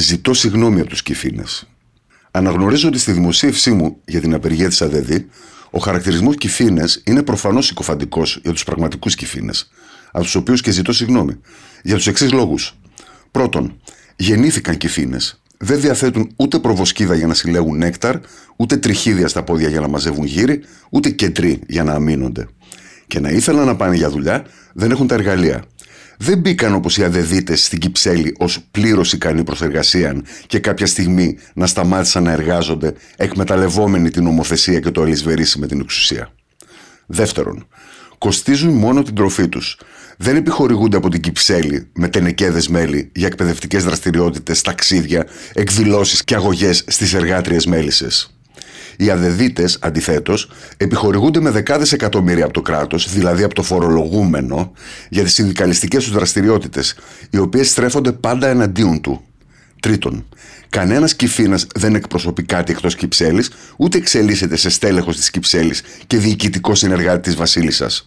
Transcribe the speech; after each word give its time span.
Ζητώ 0.00 0.34
συγγνώμη 0.34 0.80
από 0.80 0.88
τους 0.88 1.02
κυφίνε. 1.02 1.44
Αναγνωρίζω 2.30 2.88
ότι 2.88 2.98
στη 2.98 3.12
δημοσίευσή 3.12 3.70
μου 3.70 3.96
για 4.04 4.20
την 4.20 4.34
απεργία 4.34 4.68
της 4.68 4.82
ΑΔΔ, 4.82 5.10
ο 5.70 5.78
χαρακτηρισμός 5.78 6.36
κυφίνε 6.36 6.84
είναι 7.04 7.22
προφανώς 7.22 7.66
συκοφαντικός 7.66 8.40
για 8.42 8.52
τους 8.52 8.64
πραγματικούς 8.64 9.14
κυφίνε, 9.14 9.52
από 10.12 10.24
τους 10.24 10.34
οποίους 10.34 10.60
και 10.60 10.70
ζητώ 10.70 10.92
συγγνώμη, 10.92 11.40
για 11.82 11.94
τους 11.94 12.06
εξής 12.06 12.32
λόγους. 12.32 12.78
Πρώτον, 13.30 13.80
γεννήθηκαν 14.16 14.76
κυφίνε. 14.76 15.18
Δεν 15.58 15.80
διαθέτουν 15.80 16.32
ούτε 16.36 16.58
προβοσκίδα 16.58 17.14
για 17.14 17.26
να 17.26 17.34
συλλέγουν 17.34 17.76
νέκταρ, 17.76 18.16
ούτε 18.56 18.76
τριχίδια 18.76 19.28
στα 19.28 19.42
πόδια 19.42 19.68
για 19.68 19.80
να 19.80 19.88
μαζεύουν 19.88 20.24
γύρι, 20.24 20.60
ούτε 20.90 21.10
κεντρί 21.10 21.60
για 21.66 21.84
να 21.84 21.92
αμήνονται. 21.92 22.48
Και 23.06 23.20
να 23.20 23.30
ήθελαν 23.30 23.66
να 23.66 23.76
πάνε 23.76 23.96
για 23.96 24.10
δουλειά, 24.10 24.44
δεν 24.74 24.90
έχουν 24.90 25.06
τα 25.06 25.14
εργαλεία 25.14 25.64
δεν 26.18 26.38
μπήκαν 26.38 26.74
όπως 26.74 26.96
οι 26.96 27.04
αδεδίτες 27.04 27.64
στην 27.64 27.78
Κυψέλη 27.78 28.34
ως 28.38 28.60
πλήρως 28.70 29.12
ικανή 29.12 29.44
προσεργασία 29.44 30.22
και 30.46 30.58
κάποια 30.58 30.86
στιγμή 30.86 31.38
να 31.54 31.66
σταμάτησαν 31.66 32.22
να 32.22 32.32
εργάζονται 32.32 32.92
εκμεταλλευόμενοι 33.16 34.10
την 34.10 34.26
ομοθεσία 34.26 34.80
και 34.80 34.90
το 34.90 35.02
αλυσβερίσι 35.02 35.58
με 35.58 35.66
την 35.66 35.80
εξουσία. 35.80 36.32
Δεύτερον, 37.06 37.66
κοστίζουν 38.18 38.72
μόνο 38.72 39.02
την 39.02 39.14
τροφή 39.14 39.48
τους. 39.48 39.78
Δεν 40.16 40.36
επιχορηγούνται 40.36 40.96
από 40.96 41.08
την 41.08 41.20
Κυψέλη 41.20 41.88
με 41.92 42.08
τενεκέδες 42.08 42.68
μέλη 42.68 43.10
για 43.14 43.26
εκπαιδευτικές 43.26 43.84
δραστηριότητες, 43.84 44.62
ταξίδια, 44.62 45.26
εκδηλώσεις 45.52 46.24
και 46.24 46.34
αγωγές 46.34 46.84
στις 46.86 47.14
εργάτριες 47.14 47.66
μέλισσες. 47.66 48.37
Οι 49.00 49.10
αδεδίτες, 49.10 49.78
αντιθέτως, 49.80 50.50
επιχορηγούνται 50.76 51.40
με 51.40 51.50
δεκάδες 51.50 51.92
εκατομμύρια 51.92 52.44
από 52.44 52.52
το 52.52 52.62
κράτος, 52.62 53.12
δηλαδή 53.12 53.42
από 53.42 53.54
το 53.54 53.62
φορολογούμενο, 53.62 54.72
για 55.08 55.22
τις 55.22 55.32
συνδικαλιστικές 55.32 56.04
τους 56.04 56.12
δραστηριότητες, 56.12 56.94
οι 57.30 57.38
οποίες 57.38 57.70
στρέφονται 57.70 58.12
πάντα 58.12 58.48
εναντίον 58.48 59.00
του. 59.00 59.22
Τρίτον, 59.80 60.28
κανένας 60.68 61.14
κυφίνας 61.14 61.66
δεν 61.74 61.94
εκπροσωπεί 61.94 62.42
κάτι 62.42 62.72
εκτός 62.72 62.94
Κυψέλης, 62.94 63.50
ούτε 63.76 63.98
εξελίσσεται 63.98 64.56
σε 64.56 64.68
στέλεχος 64.68 65.16
της 65.16 65.30
Κυψέλης 65.30 65.82
και 66.06 66.16
διοικητικός 66.16 66.78
συνεργάτης 66.78 67.22
της 67.22 67.34
Βασίλισσας. 67.36 68.04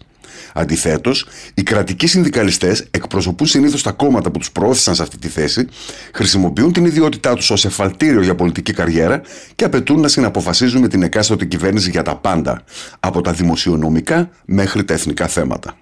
Αντιθέτως, 0.54 1.26
οι 1.54 1.62
κρατικοί 1.62 2.06
συνδικαλιστές 2.06 2.84
εκπροσωπούν 2.90 3.46
συνήθως 3.46 3.82
τα 3.82 3.92
κόμματα 3.92 4.30
που 4.30 4.38
τους 4.38 4.52
προώθησαν 4.52 4.94
σε 4.94 5.02
αυτή 5.02 5.18
τη 5.18 5.28
θέση, 5.28 5.68
χρησιμοποιούν 6.12 6.72
την 6.72 6.84
ιδιότητά 6.84 7.34
τους 7.34 7.50
ως 7.50 7.64
εφαλτήριο 7.64 8.22
για 8.22 8.34
πολιτική 8.34 8.72
καριέρα 8.72 9.20
και 9.54 9.64
απαιτούν 9.64 10.00
να 10.00 10.08
συναποφασίζουν 10.08 10.80
με 10.80 10.88
την 10.88 11.02
εκάστοτε 11.02 11.44
κυβέρνηση 11.44 11.90
για 11.90 12.02
τα 12.02 12.16
πάντα, 12.16 12.62
από 13.00 13.20
τα 13.20 13.32
δημοσιονομικά 13.32 14.30
μέχρι 14.44 14.84
τα 14.84 14.94
εθνικά 14.94 15.26
θέματα. 15.26 15.76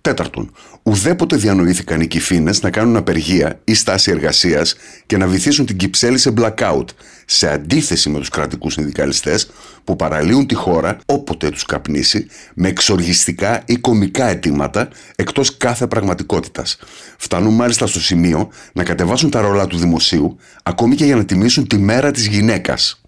Τέταρτον, 0.00 0.52
ουδέποτε 0.82 1.36
διανοήθηκαν 1.36 2.00
οι 2.00 2.06
κυφίνε 2.06 2.52
να 2.62 2.70
κάνουν 2.70 2.96
απεργία 2.96 3.60
ή 3.64 3.74
στάση 3.74 4.10
εργασίας 4.10 4.74
και 5.06 5.16
να 5.16 5.26
βυθίσουν 5.26 5.66
την 5.66 5.76
Κυψέλη 5.76 6.18
σε 6.18 6.32
blackout, 6.36 6.84
σε 7.26 7.52
αντίθεση 7.52 8.08
με 8.08 8.18
τους 8.18 8.28
κρατικούς 8.28 8.72
συνδικαλιστές 8.72 9.50
που 9.84 9.96
παραλύουν 9.96 10.46
τη 10.46 10.54
χώρα 10.54 10.98
όποτε 11.06 11.50
τους 11.50 11.64
καπνίσει 11.64 12.26
με 12.54 12.68
εξοργιστικά 12.68 13.62
ή 13.66 13.76
κομικά 13.76 14.26
αιτήματα 14.26 14.88
εκτός 15.16 15.56
κάθε 15.56 15.86
πραγματικότητας. 15.86 16.78
Φτάνουν 17.18 17.54
μάλιστα 17.54 17.86
στο 17.86 18.00
σημείο 18.00 18.50
να 18.72 18.84
κατεβάσουν 18.84 19.30
τα 19.30 19.40
ρόλα 19.40 19.66
του 19.66 19.76
δημοσίου 19.76 20.36
ακόμη 20.62 20.94
και 20.94 21.04
για 21.04 21.16
να 21.16 21.24
τιμήσουν 21.24 21.66
τη 21.66 21.78
μέρα 21.78 22.10
της 22.10 22.26
γυναίκας. 22.26 23.02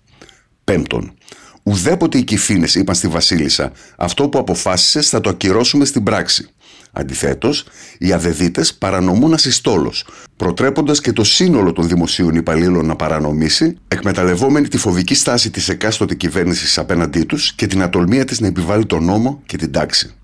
Πέμπτον, 0.64 1.14
ουδέποτε 1.62 2.18
οι 2.18 2.22
κυφίνε 2.22 2.66
είπαν 2.74 2.94
στη 2.94 3.08
Βασίλισσα 3.08 3.72
αυτό 3.96 4.28
που 4.28 4.38
αποφάσισε 4.38 5.00
θα 5.00 5.20
το 5.20 5.30
ακυρώσουμε 5.30 5.84
στην 5.84 6.02
πράξη. 6.02 6.48
Αντιθέτως, 6.92 7.64
οι 7.98 8.12
αδεδίτες 8.12 8.74
παρανομούν 8.74 9.32
ασυστόλως, 9.32 10.06
προτρέποντας 10.36 11.00
και 11.00 11.12
το 11.12 11.24
σύνολο 11.24 11.72
των 11.72 11.88
δημοσίων 11.88 12.34
υπαλλήλων 12.34 12.86
να 12.86 12.96
παρανομήσει, 12.96 13.76
εκμεταλλευόμενοι 13.88 14.68
τη 14.68 14.76
φοβική 14.76 15.14
στάση 15.14 15.50
της 15.50 15.68
εκάστοτε 15.68 16.14
κυβέρνησης 16.14 16.78
απέναντί 16.78 17.22
τους 17.22 17.52
και 17.52 17.66
την 17.66 17.82
ατολμία 17.82 18.24
της 18.24 18.40
να 18.40 18.46
επιβάλλει 18.46 18.86
τον 18.86 19.04
νόμο 19.04 19.42
και 19.46 19.56
την 19.56 19.72
τάξη. 19.72 20.14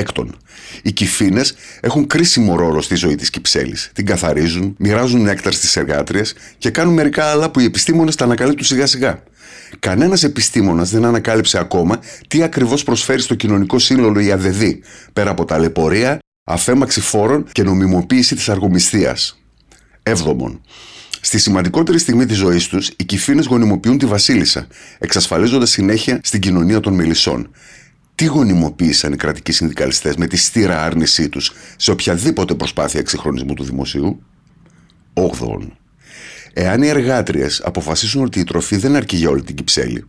Έκτον, 0.00 0.36
οι 0.82 0.92
κυφίνε 0.92 1.42
έχουν 1.80 2.06
κρίσιμο 2.06 2.56
ρόλο 2.56 2.80
στη 2.80 2.94
ζωή 2.94 3.14
της 3.14 3.30
Κυψέλης. 3.30 3.90
Την 3.94 4.06
καθαρίζουν, 4.06 4.74
μοιράζουν 4.78 5.22
νέκταρ 5.22 5.52
στις 5.52 5.76
εργάτριες 5.76 6.34
και 6.58 6.70
κάνουν 6.70 6.94
μερικά 6.94 7.24
άλλα 7.24 7.50
που 7.50 7.60
οι 7.60 7.64
επιστήμονες 7.64 8.14
τα 8.14 8.24
ανακαλύπτουν 8.24 8.66
σιγά 8.66 8.86
σιγά. 8.86 9.22
Κανένας 9.78 10.22
επιστήμονας 10.22 10.90
δεν 10.90 11.04
ανακάλυψε 11.04 11.58
ακόμα 11.58 12.00
τι 12.28 12.42
ακριβώς 12.42 12.82
προσφέρει 12.82 13.20
στο 13.20 13.34
κοινωνικό 13.34 13.78
σύνολο 13.78 14.20
η 14.20 14.32
ΑΔΔ, 14.32 14.62
πέρα 15.12 15.30
από 15.30 15.44
ταλαιπωρία, 15.44 16.18
αφέμαξη 16.44 17.00
φόρων 17.00 17.46
και 17.52 17.62
νομιμοποίηση 17.62 18.34
της 18.34 18.48
αργομιστία. 18.48 19.16
Έβδομον. 20.02 20.60
Στη 21.20 21.38
σημαντικότερη 21.38 21.98
στιγμή 21.98 22.26
της 22.26 22.36
ζωής 22.36 22.68
τους, 22.68 22.90
οι 22.96 23.04
κυφίνε 23.04 23.42
γονιμοποιούν 23.48 23.98
τη 23.98 24.06
Βασίλισσα, 24.06 24.66
εξασφαλίζοντας 24.98 25.70
συνέχεια 25.70 26.20
στην 26.22 26.40
κοινωνία 26.40 26.80
των 26.80 26.94
μελισσών. 26.94 27.50
Τι 28.20 28.26
γονιμοποίησαν 28.26 29.12
οι 29.12 29.16
κρατικοί 29.16 29.52
συνδικαλιστές 29.52 30.16
με 30.16 30.26
τη 30.26 30.36
στήρα 30.36 30.84
άρνησή 30.84 31.28
τους 31.28 31.52
σε 31.76 31.90
οποιαδήποτε 31.90 32.54
προσπάθεια 32.54 33.00
εξυγχρονισμού 33.00 33.54
του 33.54 33.64
δημοσίου; 33.64 34.22
8. 35.14 35.26
Εάν 36.52 36.82
οι 36.82 36.88
εργάτριες 36.88 37.60
αποφασίσουν 37.64 38.24
ότι 38.24 38.40
η 38.40 38.44
τροφή 38.44 38.76
δεν 38.76 38.96
αρκεί 38.96 39.16
για 39.16 39.28
όλη 39.28 39.42
την 39.42 39.54
κυψέλη, 39.54 40.04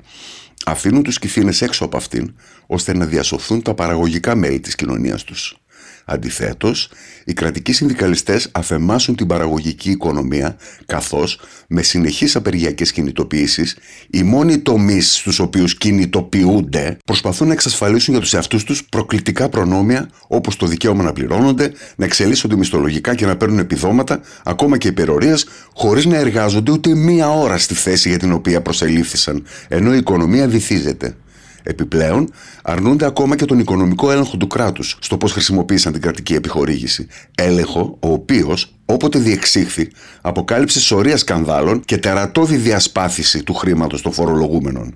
αφήνουν 0.66 1.04
τους 1.04 1.20
κυφίνε 1.20 1.54
έξω 1.60 1.86
από 1.86 1.98
αυτήν, 1.98 2.34
ώστε 2.68 2.94
να 2.94 3.06
διασωθούν 3.06 3.62
τα 3.62 3.74
παραγωγικά 3.74 4.36
μέλη 4.36 4.60
της 4.60 4.76
κοινωνίας 4.76 5.24
τους. 5.24 5.58
Αντιθέτως, 6.06 6.90
οι 7.26 7.34
κρατικοί 7.34 7.74
συνδικαλιστές 7.74 8.50
αφεμάσουν 8.52 9.16
την 9.16 9.28
παραγωγική 9.28 9.90
οικονομία, 9.90 10.56
καθώς 10.86 11.40
με 11.68 11.82
συνεχείς 11.82 12.36
απεργιακές 12.36 12.92
κινητοποιήσεις, 12.92 13.78
οι 14.10 14.24
μόνοι 14.24 14.58
τομείς 14.58 15.16
στους 15.16 15.40
οποίους 15.40 15.78
κινητοποιούνται 15.78 16.98
προσπαθούν 17.06 17.48
να 17.48 17.54
εξασφαλίσουν 17.54 18.14
για 18.14 18.24
τους 18.24 18.34
εαυτούς 18.34 18.64
τους 18.64 18.86
προκλητικά 18.86 19.50
προνόμια 19.50 20.10
όπως 20.28 20.56
το 20.56 20.66
δικαίωμα 20.66 21.04
να 21.04 21.14
πληρώνονται, 21.14 21.72
να 21.96 22.06
εξελίσσονται 22.06 22.56
μισθολογικά 22.56 23.16
και 23.16 23.26
να 23.26 23.38
παίρνουν 23.38 23.60
επιδόματα, 23.60 24.22
ακόμα 24.44 24.78
και 24.78 24.88
υπερορίε, 24.88 25.34
χωρίς 25.74 26.06
να 26.06 26.18
εργάζονται 26.18 26.72
ούτε 26.72 26.96
μία 26.96 27.30
ώρα 27.30 27.58
στη 27.58 27.74
θέση 27.74 28.10
για 28.10 28.18
την 28.18 28.32
οποία 28.32 28.62
προσελήφθησαν, 28.62 29.44
ενώ 29.68 29.94
η 29.94 29.98
οικονομία 29.98 30.48
βυθίζεται. 30.48 31.16
Επιπλέον, 31.64 32.32
αρνούνται 32.64 33.06
ακόμα 33.06 33.36
και 33.36 33.46
τον 33.46 33.60
οικονομικό 33.60 34.12
έλεγχο 34.12 34.38
του 34.38 34.48
κράτους 34.48 34.98
στο 35.02 35.18
πώς 35.18 35.32
χρησιμοποίησαν 35.32 35.92
την 35.92 36.02
κρατική 36.02 36.34
επιχορήγηση. 36.34 37.08
Έλεγχο, 37.36 37.98
ο 38.00 38.12
οποίος, 38.12 38.76
όποτε 38.86 39.20
διεξήχθη, 39.20 39.92
αποκάλυψε 40.22 40.80
σωρία 40.80 41.18
σκανδάλων 41.18 41.82
και 41.86 41.98
τερατώδη 41.98 42.56
διασπάθηση 42.56 43.44
του 43.44 43.54
χρήματος 43.54 44.02
των 44.02 44.12
φορολογούμενων. 44.12 44.96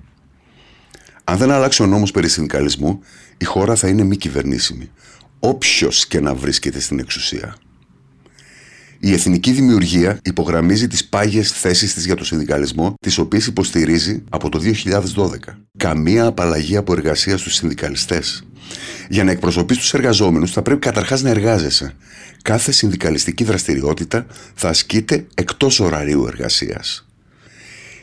Αν 1.24 1.36
δεν 1.36 1.50
αλλάξει 1.50 1.82
ο 1.82 1.86
νόμος 1.86 2.10
περί 2.10 2.28
συνδικαλισμού, 2.28 3.00
η 3.36 3.44
χώρα 3.44 3.74
θα 3.74 3.88
είναι 3.88 4.04
μη 4.04 4.16
κυβερνήσιμη. 4.16 4.90
Όποιος 5.38 6.06
και 6.06 6.20
να 6.20 6.34
βρίσκεται 6.34 6.80
στην 6.80 6.98
εξουσία. 6.98 7.56
Η 9.06 9.12
εθνική 9.12 9.52
δημιουργία 9.52 10.18
υπογραμμίζει 10.22 10.86
τις 10.86 11.04
πάγιες 11.04 11.50
θέσεις 11.50 11.94
της 11.94 12.04
για 12.04 12.14
το 12.14 12.24
συνδικαλισμό, 12.24 12.94
τις 13.00 13.18
οποίες 13.18 13.46
υποστηρίζει 13.46 14.22
από 14.30 14.48
το 14.48 14.58
2012. 14.58 15.58
Καμία 15.78 16.26
απαλλαγή 16.26 16.76
από 16.76 16.92
εργασία 16.92 17.36
στους 17.36 17.54
συνδικαλιστές. 17.54 18.44
Για 19.08 19.24
να 19.24 19.30
εκπροσωπείς 19.30 19.78
τους 19.78 19.94
εργαζόμενους, 19.94 20.50
θα 20.50 20.62
πρέπει 20.62 20.80
καταρχάς 20.80 21.22
να 21.22 21.30
εργάζεσαι. 21.30 21.94
Κάθε 22.42 22.72
συνδικαλιστική 22.72 23.44
δραστηριότητα 23.44 24.26
θα 24.54 24.68
ασκείται 24.68 25.26
εκτός 25.34 25.80
ωραρίου 25.80 26.26
εργασίας. 26.26 27.06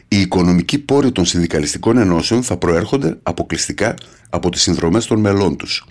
Οι 0.08 0.20
οικονομικοί 0.20 0.80
πόροι 0.80 1.12
των 1.12 1.26
συνδικαλιστικών 1.26 1.98
ενώσεων 1.98 2.44
θα 2.44 2.58
προέρχονται 2.58 3.18
αποκλειστικά 3.24 3.94
από 4.30 4.50
τις 4.50 4.62
συνδρομές 4.62 5.06
των 5.06 5.20
μελών 5.20 5.58
τους. 5.58 5.86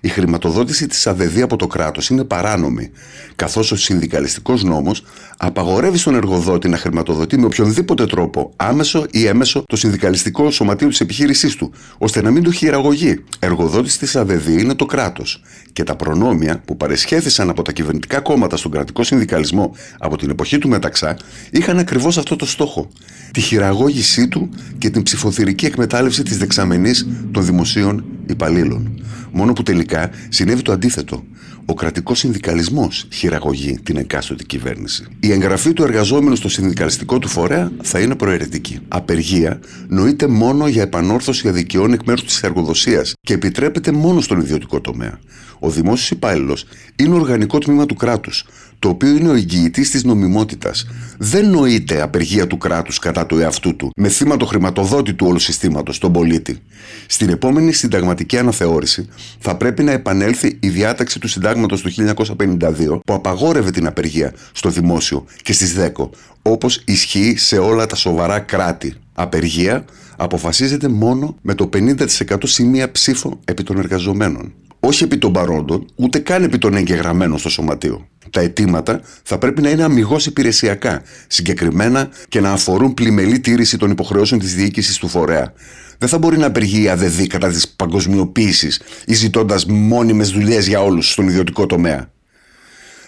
Η 0.00 0.08
χρηματοδότηση 0.08 0.86
της 0.86 1.06
ΑΔΔ 1.06 1.42
από 1.42 1.56
το 1.56 1.66
κράτος 1.66 2.08
είναι 2.08 2.24
παράνομη, 2.24 2.90
καθώς 3.36 3.72
ο 3.72 3.76
συνδικαλιστικός 3.76 4.62
νόμος 4.62 5.04
απαγορεύει 5.36 5.98
στον 5.98 6.14
εργοδότη 6.14 6.68
να 6.68 6.76
χρηματοδοτεί 6.76 7.38
με 7.38 7.44
οποιονδήποτε 7.46 8.06
τρόπο, 8.06 8.52
άμεσο 8.56 9.06
ή 9.10 9.26
έμεσο, 9.26 9.64
το 9.66 9.76
συνδικαλιστικό 9.76 10.50
σωματείο 10.50 10.88
της 10.88 11.00
επιχείρησής 11.00 11.56
του, 11.56 11.72
ώστε 11.98 12.22
να 12.22 12.30
μην 12.30 12.42
του 12.42 12.50
χειραγωγεί. 12.50 13.24
Εργοδότης 13.38 13.98
της 13.98 14.16
ΑΔΔ 14.16 14.48
είναι 14.48 14.74
το 14.74 14.86
κράτος 14.86 15.42
και 15.72 15.84
τα 15.84 15.96
προνόμια 15.96 16.62
που 16.64 16.76
παρεσχέθησαν 16.76 17.48
από 17.50 17.62
τα 17.62 17.72
κυβερνητικά 17.72 18.20
κόμματα 18.20 18.56
στον 18.56 18.70
κρατικό 18.70 19.02
συνδικαλισμό 19.02 19.74
από 19.98 20.16
την 20.16 20.30
εποχή 20.30 20.58
του 20.58 20.68
Μεταξά 20.68 21.16
είχαν 21.50 21.78
ακριβώς 21.78 22.18
αυτό 22.18 22.36
το 22.36 22.46
στόχο. 22.46 22.88
Τη 23.30 23.40
χειραγώγησή 23.40 24.28
του 24.28 24.50
και 24.78 24.90
την 24.90 25.02
ψηφοθυρική 25.02 25.66
εκμετάλλευση 25.66 26.22
της 26.22 26.38
δεξαμενής 26.38 27.08
των 27.32 27.44
δημοσίων 27.44 28.04
υπαλλήλων. 28.26 28.99
Μόνο 29.32 29.52
που 29.52 29.62
τελικά 29.62 30.10
συνέβη 30.28 30.62
το 30.62 30.72
αντίθετο. 30.72 31.24
Ο 31.64 31.74
κρατικός 31.74 32.18
συνδικαλισμός 32.18 33.06
χειραγωγεί 33.12 33.78
την 33.82 33.96
εκάστοτε 33.96 34.44
κυβέρνηση. 34.44 35.06
Η 35.20 35.32
εγγραφή 35.32 35.72
του 35.72 35.82
εργαζόμενου 35.82 36.36
στο 36.36 36.48
συνδικαλιστικό 36.48 37.18
του 37.18 37.28
φορέα 37.28 37.72
θα 37.82 38.00
είναι 38.00 38.14
προαιρετική. 38.14 38.78
Απεργία 38.88 39.60
νοείται 39.88 40.26
μόνο 40.26 40.68
για 40.68 40.82
επανόρθωση 40.82 41.48
αδικιών 41.48 41.92
εκ 41.92 42.00
μέρους 42.04 42.24
της 42.24 42.42
εργοδοσίας 42.42 43.14
και 43.20 43.34
επιτρέπεται 43.34 43.92
μόνο 43.92 44.20
στον 44.20 44.40
ιδιωτικό 44.40 44.80
τομέα. 44.80 45.18
Ο 45.58 45.70
δημόσιος 45.70 46.10
υπάλληλος 46.10 46.64
είναι 46.96 47.14
οργανικό 47.14 47.58
τμήμα 47.58 47.86
του 47.86 47.94
κράτους, 47.94 48.46
το 48.80 48.88
οποίο 48.88 49.08
είναι 49.08 49.28
ο 49.28 49.34
εγγυητή 49.34 49.90
της 49.90 50.04
νομιμότητας. 50.04 50.86
Δεν 51.18 51.50
νοείται 51.50 52.02
απεργία 52.02 52.46
του 52.46 52.58
κράτους 52.58 52.98
κατά 52.98 53.26
του 53.26 53.38
εαυτού 53.38 53.76
του, 53.76 53.90
με 53.96 54.08
θύμα 54.08 54.36
το 54.36 54.46
χρηματοδότη 54.46 55.14
του 55.14 55.26
όλου 55.28 55.38
συστήματος, 55.38 55.98
τον 55.98 56.12
πολίτη. 56.12 56.58
Στην 57.06 57.28
επόμενη 57.28 57.72
συνταγματική 57.72 58.38
αναθεώρηση 58.38 59.08
θα 59.38 59.56
πρέπει 59.56 59.82
να 59.82 59.92
επανέλθει 59.92 60.58
η 60.60 60.68
διάταξη 60.68 61.18
του 61.18 61.28
συντάγματος 61.28 61.80
του 61.80 61.90
1952 61.90 63.00
που 63.04 63.14
απαγόρευε 63.14 63.70
την 63.70 63.86
απεργία 63.86 64.34
στο 64.52 64.68
δημόσιο 64.68 65.24
και 65.42 65.52
στις 65.52 65.74
ΔΕΚΟ, 65.74 66.10
όπως 66.42 66.82
ισχύει 66.86 67.34
σε 67.36 67.58
όλα 67.58 67.86
τα 67.86 67.96
σοβαρά 67.96 68.38
κράτη. 68.38 68.94
Απεργία 69.12 69.84
αποφασίζεται 70.16 70.88
μόνο 70.88 71.36
με 71.42 71.54
το 71.54 71.68
50% 71.72 71.96
σημεία 72.42 72.92
ψήφο 72.92 73.40
επί 73.44 73.62
των 73.62 73.78
εργαζομένων 73.78 74.52
όχι 74.80 75.04
επί 75.04 75.18
των 75.18 75.32
παρόντων, 75.32 75.86
ούτε 75.94 76.18
καν 76.18 76.42
επί 76.42 76.58
των 76.58 76.74
εγγεγραμμένων 76.74 77.38
στο 77.38 77.48
σωματείο. 77.48 78.08
Τα 78.30 78.40
αιτήματα 78.40 79.00
θα 79.22 79.38
πρέπει 79.38 79.62
να 79.62 79.70
είναι 79.70 79.82
αμυγός 79.82 80.26
υπηρεσιακά, 80.26 81.02
συγκεκριμένα 81.26 82.08
και 82.28 82.40
να 82.40 82.52
αφορούν 82.52 82.94
πλημελή 82.94 83.40
τήρηση 83.40 83.76
των 83.76 83.90
υποχρεώσεων 83.90 84.40
της 84.40 84.54
διοίκησης 84.54 84.96
του 84.96 85.08
φορέα. 85.08 85.52
Δεν 85.98 86.08
θα 86.08 86.18
μπορεί 86.18 86.38
να 86.38 86.46
απεργεί 86.46 86.82
η 86.82 86.88
ΑΔΔ 86.88 87.22
κατά 87.26 87.48
της 87.48 87.68
παγκοσμιοποίησης 87.68 88.80
ή 89.06 89.14
ζητώντας 89.14 89.66
μόνιμες 89.66 90.30
δουλειές 90.30 90.66
για 90.66 90.82
όλους 90.82 91.10
στον 91.12 91.28
ιδιωτικό 91.28 91.66
τομέα. 91.66 92.10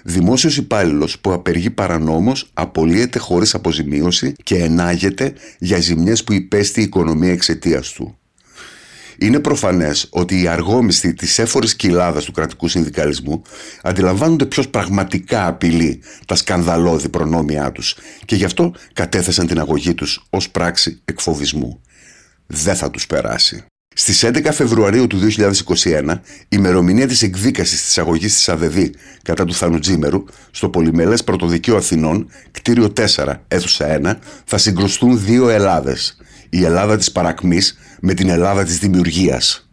Δημόσιος 0.04 0.56
υπάλληλος 0.56 1.18
που 1.18 1.32
απεργεί 1.32 1.70
παρανόμως 1.70 2.50
απολύεται 2.52 3.18
χωρίς 3.18 3.54
αποζημίωση 3.54 4.34
και 4.42 4.56
ενάγεται 4.56 5.32
για 5.58 5.80
ζημιές 5.80 6.24
που 6.24 6.32
υπέστη 6.32 6.80
η 6.80 6.82
οικονομία 6.82 7.32
εξαιτίας 7.32 7.92
του. 7.92 8.16
Είναι 9.18 9.38
προφανές 9.40 10.06
ότι 10.10 10.42
οι 10.42 10.46
αργόμιστοι 10.46 11.14
της 11.14 11.38
έφορης 11.38 11.76
κοιλάδας 11.76 12.24
του 12.24 12.32
κρατικού 12.32 12.68
συνδικαλισμού 12.68 13.42
αντιλαμβάνονται 13.82 14.46
ποιος 14.46 14.68
πραγματικά 14.68 15.46
απειλεί 15.46 16.02
τα 16.26 16.34
σκανδαλώδη 16.34 17.08
προνόμια 17.08 17.72
τους 17.72 17.96
και 18.24 18.36
γι' 18.36 18.44
αυτό 18.44 18.72
κατέθεσαν 18.92 19.46
την 19.46 19.58
αγωγή 19.58 19.94
τους 19.94 20.26
ως 20.30 20.50
πράξη 20.50 21.00
εκφοβισμού. 21.04 21.80
Δεν 22.46 22.74
θα 22.74 22.90
τους 22.90 23.06
περάσει. 23.06 23.64
Στις 23.94 24.24
11 24.24 24.52
Φεβρουαρίου 24.52 25.06
του 25.06 25.18
2021, 25.18 26.20
ημερομηνία 26.48 27.06
της 27.06 27.22
εκδίκασης 27.22 27.84
της 27.84 27.98
αγωγής 27.98 28.34
της 28.34 28.48
ΑΔΔ 28.48 28.78
κατά 29.22 29.44
του 29.44 29.54
Θανουτζήμερου, 29.54 30.24
στο 30.50 30.68
Πολυμελές 30.68 31.24
Πρωτοδικείο 31.24 31.76
Αθηνών, 31.76 32.30
κτίριο 32.50 32.92
4, 32.92 33.44
αίθουσα 33.48 33.86
1, 33.86 34.18
θα 34.44 34.58
συγκρουστούν 34.58 35.24
δύο 35.24 35.48
Ελλάδες. 35.48 36.16
Η 36.50 36.64
Ελλάδα 36.64 36.96
της 36.96 37.12
παρακμής 37.12 37.78
με 38.04 38.14
την 38.14 38.28
Ελλάδα 38.28 38.64
της 38.64 38.78
δημιουργίας. 38.78 39.71